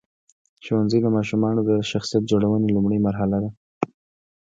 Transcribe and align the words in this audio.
ښوونځی 0.65 0.99
د 1.01 1.07
ماشومانو 1.15 1.59
د 1.69 1.71
شخصیت 1.91 2.23
جوړونې 2.31 2.67
لومړۍ 2.75 2.99
مرحله 3.07 3.37
ده. 3.43 3.49